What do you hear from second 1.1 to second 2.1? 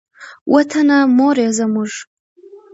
مور یې زموږ.